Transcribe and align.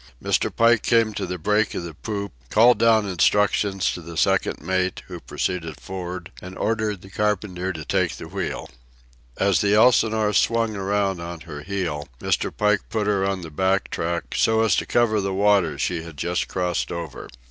Mr. 0.19 0.49
Pike 0.55 0.81
came 0.81 1.13
to 1.13 1.27
the 1.27 1.37
break 1.37 1.75
of 1.75 1.83
the 1.83 1.93
poop, 1.93 2.31
called 2.49 2.79
down 2.79 3.05
instructions 3.07 3.91
to 3.93 4.01
the 4.01 4.17
second 4.17 4.59
mate, 4.59 5.03
who 5.05 5.19
proceeded 5.19 5.79
for'ard, 5.79 6.31
and 6.41 6.57
ordered 6.57 7.03
the 7.03 7.09
carpenter 7.11 7.71
to 7.71 7.85
take 7.85 8.15
the 8.17 8.27
wheel. 8.27 8.67
As 9.37 9.61
the 9.61 9.75
Elsinore 9.75 10.33
swung 10.33 10.75
around 10.75 11.19
on 11.21 11.41
her 11.41 11.61
heel 11.61 12.07
Mr. 12.19 12.51
Pike 12.51 12.81
put 12.89 13.05
her 13.05 13.23
on 13.23 13.41
the 13.41 13.51
back 13.51 13.91
track 13.91 14.33
so 14.35 14.61
as 14.63 14.75
to 14.77 14.87
cover 14.87 15.21
the 15.21 15.35
water 15.35 15.77
she 15.77 16.01
had 16.01 16.17
just 16.17 16.47
crossed 16.47 16.91
over. 16.91 17.27